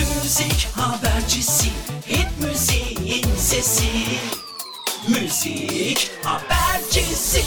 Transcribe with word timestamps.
Müzik 0.00 0.68
habercisi 0.76 1.68
hit 2.08 2.28
müziğin 2.40 3.36
sesi 3.36 3.84
Müzik 5.08 6.10
habercisi 6.24 7.42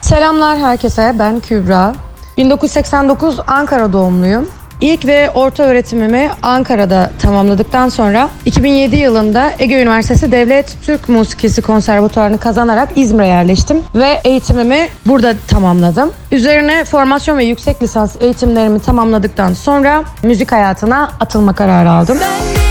Selamlar 0.00 0.58
herkese, 0.58 1.14
ben 1.18 1.40
Kübra. 1.40 1.94
1989 2.36 3.38
Ankara 3.46 3.92
doğumluyum. 3.92 4.50
İlk 4.80 5.06
ve 5.06 5.30
orta 5.30 5.62
öğretimimi 5.62 6.30
Ankara'da 6.42 7.10
tamamladıktan 7.22 7.88
sonra 7.88 8.28
2007 8.44 8.96
yılında 8.96 9.52
Ege 9.58 9.82
Üniversitesi 9.82 10.32
Devlet 10.32 10.76
Türk 10.82 11.08
Musikisi 11.08 11.62
Konservatuarını 11.62 12.38
kazanarak 12.38 12.88
İzmir'e 12.96 13.26
yerleştim 13.26 13.82
ve 13.94 14.20
eğitimimi 14.24 14.88
burada 15.06 15.34
tamamladım. 15.48 16.12
Üzerine 16.32 16.84
formasyon 16.84 17.38
ve 17.38 17.44
yüksek 17.44 17.82
lisans 17.82 18.16
eğitimlerimi 18.20 18.80
tamamladıktan 18.80 19.52
sonra 19.52 20.04
müzik 20.22 20.52
hayatına 20.52 21.10
atılma 21.20 21.52
kararı 21.52 21.90
aldım. 21.90 22.18
Ben 22.20 22.65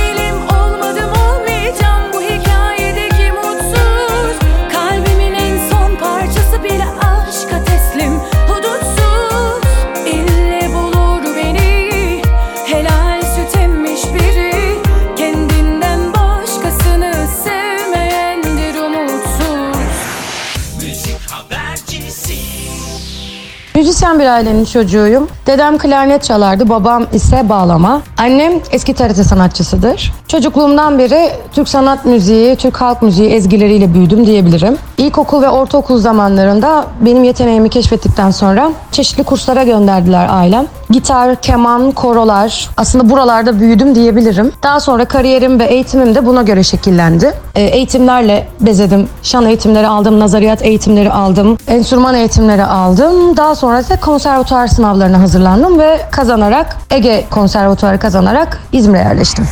Müzisyen 24.05 24.27
bir 24.27 24.33
ailenin 24.33 24.65
çocuğuyum. 24.65 25.27
Dedem 25.47 25.77
klarnet 25.77 26.23
çalardı, 26.23 26.69
babam 26.69 27.05
ise 27.13 27.49
bağlama. 27.49 28.01
Annem 28.17 28.53
eski 28.71 28.93
TRT 28.93 29.25
sanatçısıdır. 29.25 30.13
Çocukluğumdan 30.27 30.99
beri 30.99 31.31
Türk 31.51 31.69
sanat 31.69 32.05
müziği, 32.05 32.55
Türk 32.55 32.81
halk 32.81 33.01
müziği 33.01 33.29
ezgileriyle 33.29 33.93
büyüdüm 33.93 34.25
diyebilirim. 34.25 34.77
İlkokul 34.97 35.41
ve 35.41 35.49
ortaokul 35.49 35.97
zamanlarında 35.97 36.85
benim 37.01 37.23
yeteneğimi 37.23 37.69
keşfettikten 37.69 38.31
sonra 38.31 38.71
çeşitli 38.91 39.23
kurslara 39.23 39.63
gönderdiler 39.63 40.27
ailem. 40.31 40.65
Gitar, 40.89 41.41
keman, 41.41 41.91
korolar 41.91 42.69
aslında 42.77 43.09
buralarda 43.09 43.59
büyüdüm 43.59 43.95
diyebilirim. 43.95 44.51
Daha 44.63 44.79
sonra 44.79 45.05
kariyerim 45.05 45.59
ve 45.59 45.65
eğitimim 45.65 46.15
de 46.15 46.25
buna 46.25 46.41
göre 46.41 46.63
şekillendi. 46.63 47.33
E, 47.55 47.61
eğitimlerle 47.61 48.47
bezedim. 48.59 49.09
Şan 49.23 49.45
eğitimleri 49.45 49.87
aldım, 49.87 50.19
nazariyat 50.19 50.61
eğitimleri 50.61 51.11
aldım, 51.11 51.57
enstrüman 51.67 52.15
eğitimleri 52.15 52.65
aldım. 52.65 53.37
Daha 53.37 53.55
sonra 53.55 53.79
ise 53.79 53.99
konservatuar 53.99 54.67
sınavlarına 54.67 55.21
hazırlandım 55.21 55.79
ve 55.79 56.01
kazanarak 56.11 56.77
Ege 56.91 57.25
Konservatuarı 57.31 57.99
kazanarak 57.99 58.61
İzmir'e 58.71 58.99
yerleştim. 59.01 59.47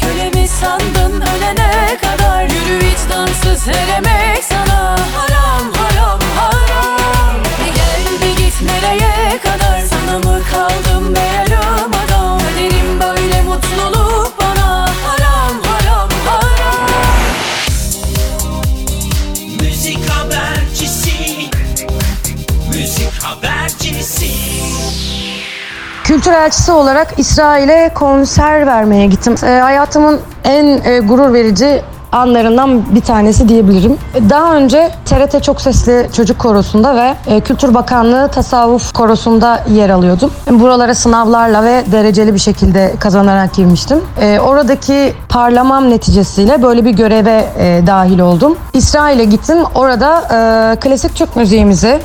Kölemi 0.00 0.48
sandın 0.48 1.20
ölene 1.20 1.98
kadar 2.02 2.42
Yürü 2.42 2.84
vicdansız 2.84 3.66
her 3.66 3.96
emek 3.96 4.44
sana 4.44 4.90
haram 4.90 5.41
kaldım 10.62 11.14
be 11.14 11.18
yarım 11.18 11.90
adam 12.06 12.38
Kaderim 12.38 13.00
böyle 13.00 13.42
mutluluk 13.42 14.32
bana 14.40 14.80
haram 14.80 15.62
haram 15.62 16.08
haram. 16.26 16.88
Müzik 19.60 20.10
habercisi. 20.10 21.12
Müzik 22.68 23.22
habercisi. 23.22 24.26
Kültür 26.04 26.32
elçisi 26.32 26.72
olarak 26.72 27.14
İsrail'e 27.16 27.90
konser 27.94 28.66
vermeye 28.66 29.06
gittim. 29.06 29.34
E, 29.44 29.46
hayatımın 29.46 30.20
en 30.44 30.84
e, 30.84 30.98
gurur 30.98 31.32
verici 31.32 31.82
anlarından 32.12 32.94
bir 32.94 33.00
tanesi 33.00 33.48
diyebilirim. 33.48 33.98
Daha 34.30 34.56
önce 34.56 34.90
TRT 35.04 35.42
Çok 35.42 35.60
Sesli 35.60 36.08
Çocuk 36.12 36.38
Korosu'nda 36.38 36.96
ve 36.96 37.14
e, 37.26 37.40
Kültür 37.40 37.74
Bakanlığı 37.74 38.28
Tasavvuf 38.28 38.92
Korosu'nda 38.92 39.64
yer 39.70 39.90
alıyordum. 39.90 40.30
Buralara 40.50 40.94
sınavlarla 40.94 41.64
ve 41.64 41.84
dereceli 41.92 42.34
bir 42.34 42.38
şekilde 42.38 42.94
kazanarak 43.00 43.54
girmiştim. 43.54 44.00
E, 44.20 44.40
oradaki 44.40 45.14
parlamam 45.28 45.90
neticesiyle 45.90 46.62
böyle 46.62 46.84
bir 46.84 46.90
göreve 46.90 47.44
e, 47.58 47.86
dahil 47.86 48.18
oldum. 48.18 48.56
İsrail'e 48.72 49.24
gittim. 49.24 49.58
Orada 49.74 50.22
klasik 50.80 51.14
Türk 51.14 51.36
müziğimizi, 51.36 52.00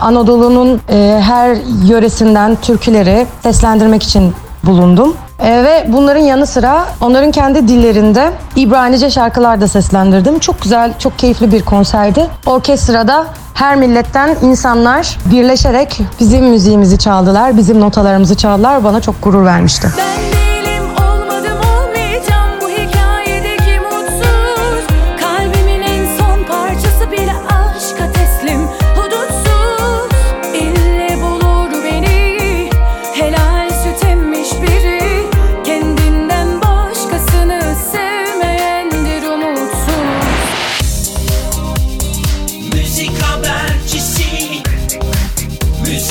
Anadolu'nun 0.00 0.80
her 1.20 1.56
yöresinden 1.86 2.56
türküleri 2.62 3.26
seslendirmek 3.42 4.02
için 4.02 4.34
bulundum. 4.64 5.14
Ee, 5.42 5.64
ve 5.64 5.84
bunların 5.88 6.20
yanı 6.20 6.46
sıra 6.46 6.84
onların 7.00 7.30
kendi 7.30 7.68
dillerinde 7.68 8.30
İbranice 8.56 9.10
şarkılar 9.10 9.60
da 9.60 9.68
seslendirdim. 9.68 10.38
Çok 10.38 10.62
güzel, 10.62 10.98
çok 10.98 11.18
keyifli 11.18 11.52
bir 11.52 11.62
konserdi. 11.62 12.26
Orkestrada 12.46 13.26
her 13.54 13.76
milletten 13.76 14.36
insanlar 14.42 15.18
birleşerek 15.32 16.00
bizim 16.20 16.44
müziğimizi 16.44 16.98
çaldılar, 16.98 17.56
bizim 17.56 17.80
notalarımızı 17.80 18.36
çaldılar. 18.36 18.84
Bana 18.84 19.00
çok 19.00 19.22
gurur 19.22 19.44
vermişti. 19.44 19.88
Ben 19.98 20.22
değilim 20.22 20.51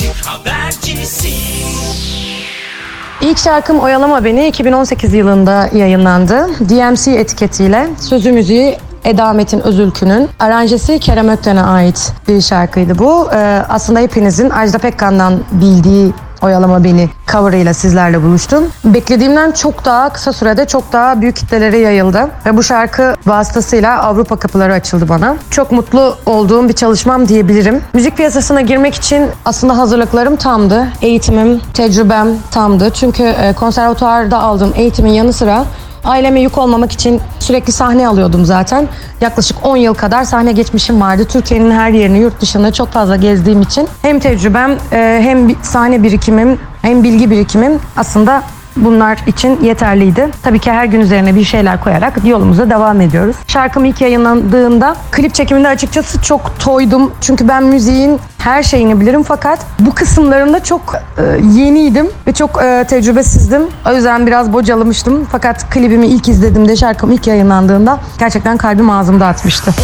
Müzik 0.02 0.26
habercisi 0.26 1.28
İlk 3.20 3.38
şarkım 3.38 3.80
Oyalama 3.80 4.24
Beni 4.24 4.48
2018 4.48 5.14
yılında 5.14 5.68
yayınlandı. 5.72 6.48
DMC 6.68 7.12
etiketiyle 7.12 7.88
sözü 8.00 8.32
müziği 8.32 8.78
Eda 9.04 9.32
Metin 9.32 9.60
Özülkü'nün 9.60 10.28
aranjesi 10.40 10.98
Kerem 10.98 11.28
Ökten'e 11.28 11.62
ait 11.62 12.12
bir 12.28 12.40
şarkıydı 12.40 12.98
bu. 12.98 13.28
Ee, 13.34 13.62
aslında 13.68 14.00
hepinizin 14.00 14.50
Ajda 14.50 14.78
Pekkan'dan 14.78 15.40
bildiği 15.52 16.12
Oyalama 16.42 16.84
Beni 16.84 17.08
cover'ıyla 17.32 17.74
sizlerle 17.74 18.22
buluştum. 18.22 18.64
Beklediğimden 18.84 19.52
çok 19.52 19.84
daha 19.84 20.08
kısa 20.08 20.32
sürede 20.32 20.66
çok 20.66 20.92
daha 20.92 21.20
büyük 21.20 21.36
kitlelere 21.36 21.78
yayıldı. 21.78 22.28
Ve 22.46 22.56
bu 22.56 22.62
şarkı 22.62 23.14
vasıtasıyla 23.26 24.02
Avrupa 24.02 24.36
kapıları 24.36 24.72
açıldı 24.72 25.08
bana. 25.08 25.36
Çok 25.50 25.72
mutlu 25.72 26.16
olduğum 26.26 26.68
bir 26.68 26.72
çalışmam 26.72 27.28
diyebilirim. 27.28 27.80
Müzik 27.92 28.16
piyasasına 28.16 28.60
girmek 28.60 28.94
için 28.94 29.26
aslında 29.44 29.78
hazırlıklarım 29.78 30.36
tamdı. 30.36 30.88
Eğitimim, 31.02 31.60
tecrübem 31.74 32.28
tamdı. 32.50 32.90
Çünkü 32.90 33.22
e, 33.22 33.52
konservatuarda 33.52 34.38
aldığım 34.38 34.72
eğitimin 34.76 35.12
yanı 35.12 35.32
sıra 35.32 35.64
Aileme 36.04 36.40
yük 36.40 36.58
olmamak 36.58 36.92
için 36.92 37.20
sürekli 37.40 37.72
sahne 37.72 38.08
alıyordum 38.08 38.44
zaten. 38.44 38.88
Yaklaşık 39.20 39.66
10 39.66 39.76
yıl 39.76 39.94
kadar 39.94 40.24
sahne 40.24 40.52
geçmişim 40.52 41.00
vardı. 41.00 41.24
Türkiye'nin 41.24 41.70
her 41.70 41.90
yerini, 41.90 42.18
yurt 42.18 42.40
dışını 42.40 42.72
çok 42.72 42.88
fazla 42.88 43.16
gezdiğim 43.16 43.62
için 43.62 43.88
hem 44.02 44.18
tecrübem 44.18 44.78
e, 44.92 45.20
hem 45.22 45.62
sahne 45.62 46.02
birikimim 46.02 46.58
hem 46.82 47.02
bilgi 47.04 47.30
birikimim 47.30 47.80
aslında 47.96 48.42
bunlar 48.76 49.18
için 49.26 49.60
yeterliydi. 49.62 50.28
Tabii 50.42 50.58
ki 50.58 50.72
her 50.72 50.84
gün 50.84 51.00
üzerine 51.00 51.34
bir 51.34 51.44
şeyler 51.44 51.80
koyarak 51.80 52.24
yolumuza 52.24 52.70
devam 52.70 53.00
ediyoruz. 53.00 53.36
Şarkım 53.46 53.84
ilk 53.84 54.00
yayınlandığında 54.00 54.96
klip 55.10 55.34
çekiminde 55.34 55.68
açıkçası 55.68 56.22
çok 56.22 56.60
toydum. 56.60 57.12
Çünkü 57.20 57.48
ben 57.48 57.64
müziğin 57.64 58.20
her 58.38 58.62
şeyini 58.62 59.00
bilirim 59.00 59.22
fakat 59.22 59.58
bu 59.78 59.94
kısımlarında 59.94 60.64
çok 60.64 60.94
e, 60.94 61.22
yeniydim 61.58 62.10
ve 62.26 62.32
çok 62.32 62.62
e, 62.62 62.84
tecrübesizdim. 62.88 63.62
O 63.90 63.94
yüzden 63.94 64.26
biraz 64.26 64.52
bocalamıştım. 64.52 65.26
Fakat 65.32 65.70
klibimi 65.70 66.06
ilk 66.06 66.28
izlediğimde, 66.28 66.76
şarkım 66.76 67.12
ilk 67.12 67.26
yayınlandığında 67.26 68.00
gerçekten 68.18 68.56
kalbim 68.56 68.90
ağzımda 68.90 69.26
atmıştı. 69.26 69.74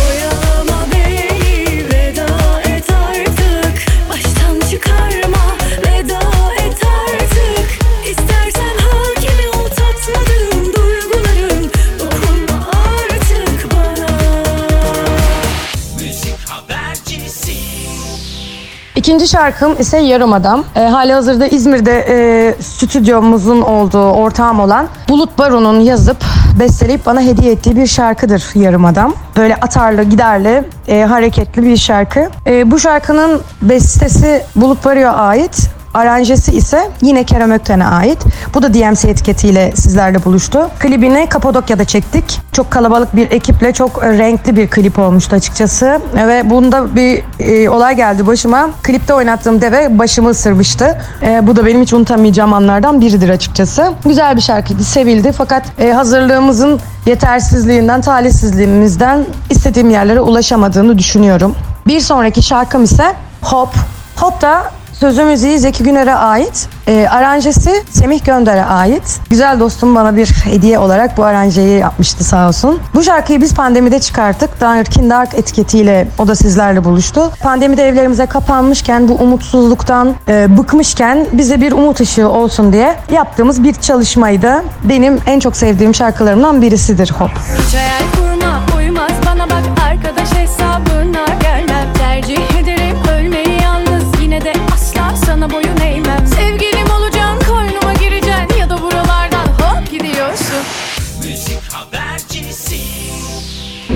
İkinci 19.08 19.28
şarkım 19.28 19.81
ise 19.81 19.99
Yarım 19.99 20.32
Adam. 20.32 20.64
E, 20.76 20.81
hali 20.81 21.12
hazırda 21.12 21.46
İzmir'de 21.46 22.06
e, 22.08 22.62
stüdyomuzun 22.62 23.62
olduğu 23.62 24.10
ortağım 24.10 24.60
olan 24.60 24.88
Bulut 25.08 25.38
Baron'un 25.38 25.81
yazıp 25.81 26.16
besteleyip 26.60 27.06
bana 27.06 27.20
hediye 27.20 27.52
ettiği 27.52 27.76
bir 27.76 27.87
şarkıdır 27.87 28.44
Yarım 28.55 28.84
Adam. 28.84 29.14
Böyle 29.37 29.56
atarlı, 29.56 30.02
giderli, 30.02 30.64
e, 30.88 31.02
hareketli 31.02 31.62
bir 31.62 31.76
şarkı. 31.76 32.31
E, 32.46 32.70
bu 32.70 32.78
şarkının 32.78 33.40
bestesi 33.62 34.43
Bulut 34.56 34.84
Baro'ya 34.84 35.12
ait. 35.12 35.70
Aranjesi 35.94 36.52
ise 36.52 36.90
yine 37.02 37.25
Kerem 37.25 37.50
Ökten'e 37.50 37.85
ait. 37.87 38.19
Bu 38.55 38.62
da 38.62 38.75
DMC 38.75 39.08
etiketiyle 39.08 39.73
sizlerle 39.76 40.25
buluştu. 40.25 40.70
Klibini 40.79 41.26
Kapadokya'da 41.29 41.85
çektik. 41.85 42.40
Çok 42.52 42.70
kalabalık 42.70 43.17
bir 43.17 43.31
ekiple 43.31 43.73
çok 43.73 44.02
renkli 44.02 44.56
bir 44.56 44.69
klip 44.69 44.99
olmuştu 44.99 45.37
açıkçası. 45.37 46.00
Ve 46.14 46.50
bunda 46.50 46.96
bir 46.96 47.23
e, 47.40 47.69
olay 47.69 47.96
geldi 47.96 48.26
başıma. 48.26 48.70
Klipte 48.82 49.14
oynattığım 49.14 49.61
deve 49.61 49.99
başımı 49.99 50.29
ısırmıştı. 50.29 50.99
E, 51.23 51.46
bu 51.46 51.56
da 51.56 51.67
benim 51.67 51.82
hiç 51.82 51.93
unutamayacağım 51.93 52.52
anlardan 52.52 53.00
biridir 53.00 53.29
açıkçası. 53.29 53.93
Güzel 54.05 54.37
bir 54.37 54.40
şarkıydı, 54.40 54.85
sevildi. 54.85 55.32
Fakat 55.32 55.62
e, 55.79 55.93
hazırlığımızın 55.93 56.81
yetersizliğinden, 57.06 58.00
talihsizliğimizden 58.00 59.26
istediğim 59.50 59.90
yerlere 59.90 60.20
ulaşamadığını 60.20 60.99
düşünüyorum. 60.99 61.55
Bir 61.87 62.00
sonraki 62.00 62.43
şarkım 62.43 62.85
ise 62.85 63.14
Hop. 63.43 63.69
Hop 64.17 64.43
da 64.43 64.70
Sözü 65.00 65.25
müziği 65.25 65.59
Zeki 65.59 65.83
Güner'e 65.83 66.15
ait. 66.15 66.69
E, 66.87 67.09
aranjesi 67.11 67.83
Semih 67.91 68.25
Gönder'e 68.25 68.65
ait. 68.65 69.21
Güzel 69.31 69.61
dostum 69.61 69.95
bana 69.95 70.17
bir 70.17 70.27
hediye 70.27 70.79
olarak 70.79 71.17
bu 71.17 71.25
aranjeyi 71.25 71.79
yapmıştı 71.79 72.25
sağ 72.25 72.49
olsun. 72.49 72.81
Bu 72.95 73.03
şarkıyı 73.03 73.41
biz 73.41 73.55
pandemide 73.55 74.00
çıkarttık. 74.00 74.61
Darkin 74.61 75.11
Dark 75.11 75.35
etiketiyle 75.35 76.09
o 76.19 76.29
da 76.29 76.35
sizlerle 76.35 76.85
buluştu. 76.85 77.33
Pandemide 77.43 77.89
evlerimize 77.89 78.27
kapanmışken 78.27 79.09
bu 79.09 79.15
umutsuzluktan 79.15 80.15
e, 80.29 80.59
bıkmışken 80.59 81.27
bize 81.33 81.61
bir 81.61 81.73
umut 81.73 82.00
ışığı 82.00 82.29
olsun 82.29 82.73
diye 82.73 82.97
yaptığımız 83.12 83.65
bir 83.65 83.75
çalışmaydı. 83.75 84.62
Benim 84.85 85.19
en 85.27 85.41
çok 85.41 85.56
sevdiğim 85.56 85.95
şarkılarımdan 85.95 86.62
birisidir 86.62 87.12
Hop. 87.19 87.31
Hiç 87.31 87.75
hayal 87.75 88.38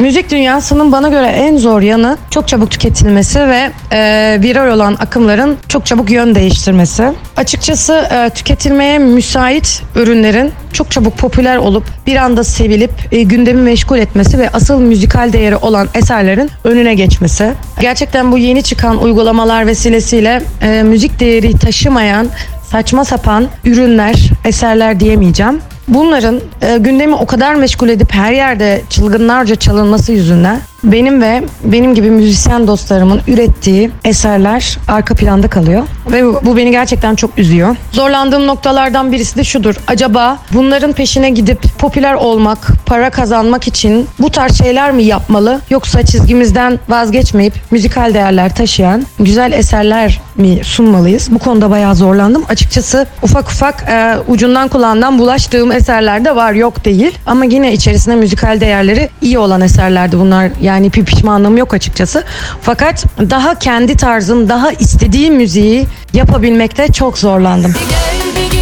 Müzik 0.03 0.31
dünyasının 0.31 0.93
bana 0.93 1.09
göre 1.09 1.27
en 1.27 1.57
zor 1.57 1.83
yanı 1.83 2.19
çok 2.31 2.49
çabuk 2.49 2.71
tüketilmesi 2.71 3.41
ve 3.41 3.71
e, 3.93 4.39
viral 4.43 4.77
olan 4.77 4.97
akımların 5.01 5.57
çok 5.69 5.87
çabuk 5.87 6.11
yön 6.11 6.35
değiştirmesi. 6.35 7.13
Açıkçası 7.37 7.93
e, 7.93 8.31
tüketilmeye 8.31 8.99
müsait 8.99 9.83
ürünlerin 9.97 10.53
çok 10.73 10.91
çabuk 10.91 11.19
popüler 11.19 11.57
olup 11.57 11.85
bir 12.07 12.17
anda 12.17 12.45
sevilip 12.45 12.91
e, 13.13 13.23
gündemi 13.23 13.63
meşgul 13.63 13.99
etmesi 13.99 14.39
ve 14.39 14.51
asıl 14.51 14.81
müzikal 14.81 15.33
değeri 15.33 15.57
olan 15.57 15.89
eserlerin 15.95 16.51
önüne 16.65 16.95
geçmesi. 16.95 17.53
Gerçekten 17.81 18.33
bu 18.33 18.39
yeni 18.39 18.63
çıkan 18.63 19.03
uygulamalar 19.03 19.67
vesilesiyle 19.67 20.43
e, 20.63 20.83
müzik 20.83 21.21
değeri 21.21 21.59
taşımayan 21.59 22.29
saçma 22.71 23.05
sapan 23.05 23.47
ürünler, 23.65 24.31
eserler 24.45 25.01
diyemeyeceğim. 25.01 25.61
Bunların 25.89 26.41
e, 26.63 26.79
gündemi 26.79 27.15
o 27.15 27.27
kadar 27.27 27.55
meşgul 27.55 27.89
edip 27.89 28.13
her 28.13 28.33
yerde 28.33 28.83
çılgınlarca 28.91 29.55
çalınması 29.55 30.13
yüzünden 30.13 30.61
benim 30.85 31.23
ve 31.23 31.43
benim 31.65 31.95
gibi 31.95 32.11
müzisyen 32.11 32.67
dostlarımın 32.67 33.21
ürettiği 33.29 33.91
eserler 34.05 34.79
arka 34.89 35.15
planda 35.15 35.49
kalıyor. 35.49 35.83
Ve 36.13 36.25
bu, 36.25 36.41
bu 36.43 36.57
beni 36.57 36.71
gerçekten 36.71 37.15
çok 37.15 37.39
üzüyor. 37.39 37.77
Zorlandığım 37.93 38.47
noktalardan 38.47 39.13
birisi 39.13 39.37
de 39.37 39.45
şudur. 39.45 39.75
Acaba 39.87 40.39
bunların 40.53 40.93
peşine 40.93 41.31
gidip 41.31 41.63
popüler 41.79 42.15
olmak, 42.15 42.69
para 42.87 43.11
kazanmak 43.11 43.69
için 43.69 44.07
bu 44.19 44.31
tarz 44.31 44.59
şeyler 44.59 44.93
mi 44.93 45.03
yapmalı? 45.05 45.61
Yoksa 45.71 46.03
çizgimizden 46.03 46.79
vazgeçmeyip 46.89 47.55
müzikal 47.71 48.15
değerler 48.15 48.55
taşıyan 48.55 49.07
güzel 49.21 49.53
eserler 49.53 50.21
mi 50.37 50.61
sunmalıyız? 50.65 51.29
Bu 51.31 51.39
konuda 51.39 51.71
bayağı 51.71 51.95
zorlandım. 51.95 52.45
Açıkçası 52.49 53.07
ufak 53.23 53.49
ufak 53.49 53.85
e, 53.89 54.15
ucundan 54.29 54.69
kulağından 54.69 55.19
bulaştığım 55.19 55.73
eserler 55.73 56.25
de 56.25 56.37
var 56.37 56.53
yok 56.53 56.85
değil. 56.85 57.19
Ama 57.27 57.45
yine 57.45 57.73
içerisinde 57.73 58.17
müzikal 58.17 58.61
değerleri 58.61 59.09
iyi 59.21 59.39
olan 59.39 59.61
eserlerdi 59.61 60.19
bunlar. 60.19 60.51
Yani 60.63 60.72
bir 60.81 61.05
pişmanlığım 61.05 61.57
yok 61.57 61.75
açıkçası. 61.75 62.25
Fakat 62.63 63.05
daha 63.31 63.59
kendi 63.59 63.97
tarzım, 63.97 64.49
daha 64.49 64.73
istediğim 64.73 65.35
müziği 65.35 65.87
yapabilmekte 66.13 66.93
çok 66.93 67.19
zorlandım. 67.19 67.75
Gel 67.91 68.13
bir 68.37 68.53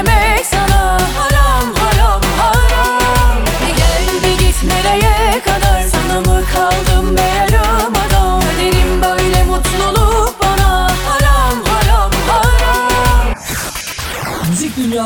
emek 0.00 0.46
sana 0.46 0.98
haram 1.16 1.74
haram 1.74 2.22
haram 2.38 2.69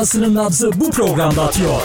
Müzik 0.05 0.15
dünyasının 0.15 0.35
nabzı 0.35 0.71
bu 0.79 0.91
programda 0.91 1.43
atıyor. 1.43 1.81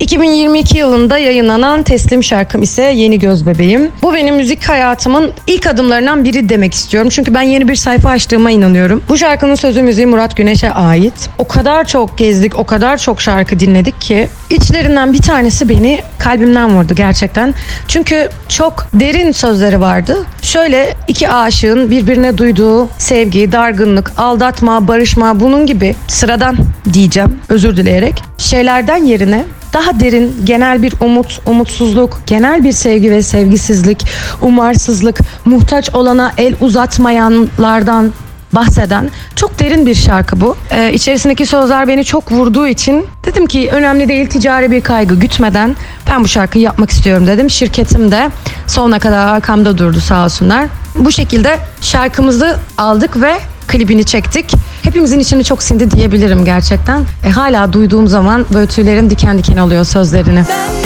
2022 0.00 0.78
yılında 0.78 1.18
yayınlanan 1.18 1.82
Teslim 1.82 2.24
şarkım 2.24 2.62
ise 2.62 2.82
Yeni 2.82 3.18
Göz 3.18 3.46
Bebeğim. 3.46 3.90
Bu 4.02 4.14
benim 4.14 4.36
müzik 4.36 4.68
hayatımın 4.68 5.32
ilk 5.46 5.66
adımlarından 5.66 6.24
biri 6.24 6.48
demek 6.48 6.74
istiyorum. 6.74 7.10
Çünkü 7.12 7.34
ben 7.34 7.42
yeni 7.42 7.68
bir 7.68 7.74
sayfa 7.74 8.10
açtığıma 8.10 8.50
inanıyorum. 8.50 9.02
Bu 9.08 9.18
şarkının 9.18 9.54
sözü 9.54 9.82
müziği 9.82 10.06
Murat 10.06 10.36
Güneş'e 10.36 10.72
ait. 10.72 11.30
O 11.38 11.48
kadar 11.48 11.86
çok 11.86 12.18
gezdik, 12.18 12.58
o 12.58 12.64
kadar 12.64 12.98
çok 12.98 13.20
şarkı 13.20 13.60
dinledik 13.60 14.00
ki 14.00 14.28
içlerinden 14.50 15.12
bir 15.12 15.22
tanesi 15.22 15.68
beni 15.68 16.00
kalbimden 16.18 16.76
vurdu 16.76 16.94
gerçekten. 16.94 17.54
Çünkü 17.88 18.28
çok 18.48 18.86
derin 18.94 19.32
sözleri 19.32 19.80
vardı. 19.80 20.16
Şöyle 20.42 20.94
iki 21.08 21.28
aşığın 21.28 21.90
birbirine 21.90 22.38
duyduğu 22.38 22.88
sevgi, 22.98 23.52
dargınlık, 23.52 24.12
aldatma, 24.16 24.88
barışma 24.88 25.40
bunun 25.40 25.66
gibi 25.66 25.94
sıradan 26.08 26.56
diyeceğim 26.92 27.38
özür 27.48 27.76
dileyerek 27.76 28.22
şeylerden 28.38 29.04
yerine 29.04 29.44
daha 29.72 30.00
derin 30.00 30.36
genel 30.44 30.82
bir 30.82 30.94
umut, 31.00 31.40
umutsuzluk, 31.46 32.20
genel 32.26 32.64
bir 32.64 32.72
sevgi 32.72 33.10
ve 33.10 33.22
sevgisizlik, 33.22 34.06
umarsızlık, 34.42 35.18
muhtaç 35.44 35.94
olana 35.94 36.32
el 36.38 36.54
uzatmayanlardan 36.60 38.12
bahseden 38.52 39.10
çok 39.36 39.58
derin 39.58 39.86
bir 39.86 39.94
şarkı 39.94 40.40
bu. 40.40 40.56
Ee, 40.70 40.92
içerisindeki 40.92 41.46
sözler 41.46 41.88
beni 41.88 42.04
çok 42.04 42.32
vurduğu 42.32 42.66
için 42.66 43.06
dedim 43.24 43.46
ki 43.46 43.68
önemli 43.72 44.08
değil 44.08 44.26
ticari 44.26 44.70
bir 44.70 44.80
kaygı 44.80 45.14
gütmeden 45.14 45.76
ben 46.10 46.24
bu 46.24 46.28
şarkıyı 46.28 46.64
yapmak 46.64 46.90
istiyorum 46.90 47.26
dedim. 47.26 47.50
Şirketim 47.50 48.10
de 48.10 48.30
sonuna 48.66 48.98
kadar 48.98 49.26
arkamda 49.26 49.78
durdu 49.78 50.00
sağ 50.00 50.24
olsunlar. 50.24 50.66
Bu 50.94 51.12
şekilde 51.12 51.58
şarkımızı 51.80 52.56
aldık 52.78 53.22
ve 53.22 53.34
klibini 53.68 54.04
çektik. 54.04 54.54
Hepimizin 54.82 55.18
içini 55.18 55.44
çok 55.44 55.62
sindi 55.62 55.90
diyebilirim 55.90 56.44
gerçekten. 56.44 57.04
E, 57.24 57.30
hala 57.30 57.72
duyduğum 57.72 58.08
zaman 58.08 58.46
böyle 58.54 58.66
tüylerim 58.66 59.10
diken 59.10 59.38
diken 59.38 59.56
oluyor 59.56 59.84
sözlerini. 59.84 60.44
Ben 60.48 60.79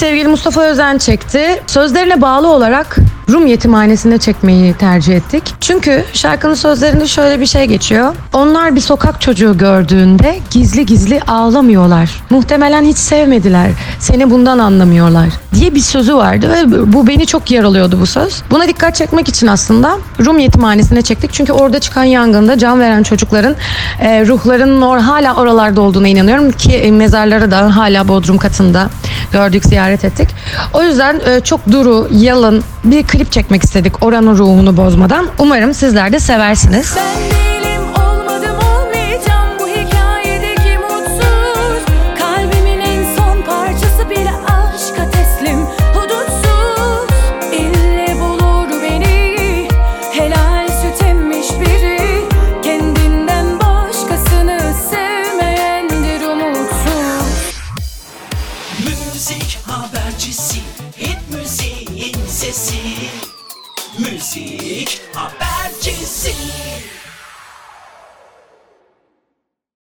sevgili 0.00 0.28
Mustafa 0.28 0.62
Özen 0.62 0.98
çekti. 0.98 1.62
Sözlerine 1.66 2.20
bağlı 2.20 2.48
olarak 2.48 2.96
Rum 3.30 3.46
yetimhanesinde 3.46 4.18
çekmeyi 4.18 4.74
tercih 4.74 5.16
ettik. 5.16 5.42
Çünkü 5.60 6.04
şarkının 6.12 6.54
sözlerinde 6.54 7.06
şöyle 7.06 7.40
bir 7.40 7.46
şey 7.46 7.64
geçiyor. 7.64 8.14
Onlar 8.32 8.76
bir 8.76 8.80
sokak 8.80 9.20
çocuğu 9.20 9.58
gördüğünde 9.58 10.38
gizli 10.50 10.86
gizli 10.86 11.20
ağlamıyorlar. 11.22 12.22
Muhtemelen 12.30 12.84
hiç 12.84 12.98
sevmediler. 12.98 13.70
Seni 13.98 14.30
bundan 14.30 14.58
anlamıyorlar 14.58 15.28
diye 15.54 15.74
bir 15.74 15.80
sözü 15.80 16.14
vardı 16.14 16.50
ve 16.52 16.92
bu 16.92 17.06
beni 17.06 17.26
çok 17.26 17.50
yaralıyordu 17.50 18.00
bu 18.00 18.06
söz. 18.06 18.42
Buna 18.50 18.68
dikkat 18.68 18.94
çekmek 18.94 19.28
için 19.28 19.46
aslında 19.46 19.98
Rum 20.26 20.38
yetimhanesine 20.38 21.02
çektik. 21.02 21.32
Çünkü 21.32 21.52
orada 21.52 21.78
çıkan 21.78 22.04
yangında 22.04 22.58
can 22.58 22.80
veren 22.80 23.02
çocukların 23.02 23.56
e, 24.00 24.26
ruhlarının 24.26 24.82
or 24.82 24.98
hala 24.98 25.34
oralarda 25.34 25.80
olduğuna 25.80 26.08
inanıyorum 26.08 26.52
ki 26.52 26.72
e, 26.72 26.90
mezarları 26.90 27.50
da 27.50 27.76
hala 27.76 28.08
Bodrum 28.08 28.38
katında 28.38 28.90
gördük, 29.32 29.64
ziyaret 29.64 30.04
ettik. 30.04 30.28
O 30.74 30.82
yüzden 30.82 31.20
e, 31.26 31.40
çok 31.40 31.72
duru, 31.72 32.08
yalın 32.12 32.64
bir 32.84 33.02
klip 33.20 33.32
çekmek 33.32 33.64
istedik 33.64 34.02
oranın 34.02 34.38
ruhunu 34.38 34.76
bozmadan. 34.76 35.26
Umarım 35.38 35.74
sizler 35.74 36.12
de 36.12 36.20
seversiniz. 36.20 36.96
Ben 36.96 37.69